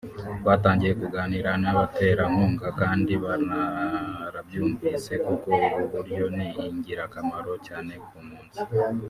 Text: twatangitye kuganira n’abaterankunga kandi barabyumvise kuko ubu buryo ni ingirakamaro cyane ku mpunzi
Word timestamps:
twatangitye 0.39 0.93
kuganira 1.01 1.49
n’abaterankunga 1.63 2.67
kandi 2.81 3.11
barabyumvise 3.23 5.13
kuko 5.25 5.49
ubu 5.65 5.83
buryo 5.93 6.25
ni 6.35 6.47
ingirakamaro 6.69 7.53
cyane 7.67 7.93
ku 8.05 8.15
mpunzi 8.25 8.61